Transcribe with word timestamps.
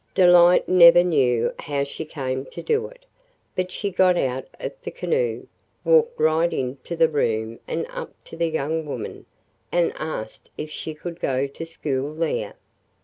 Delight 0.15 0.67
never 0.67 1.03
knew 1.03 1.53
how 1.59 1.83
she 1.83 2.05
came 2.05 2.45
to 2.45 2.63
do 2.63 2.87
it, 2.87 3.05
but 3.55 3.69
she 3.71 3.91
got 3.91 4.17
out 4.17 4.47
of 4.59 4.73
the 4.81 4.89
canoe, 4.89 5.45
walked 5.83 6.19
right 6.19 6.51
into 6.51 6.95
the 6.95 7.07
room 7.07 7.59
and 7.67 7.85
up 7.87 8.11
to 8.25 8.35
the 8.35 8.47
young 8.49 8.83
woman 8.87 9.27
and 9.71 9.93
asked 9.97 10.49
if 10.57 10.71
she 10.71 10.95
could 10.95 11.19
go 11.19 11.45
to 11.45 11.65
school 11.67 12.15
there. 12.15 12.55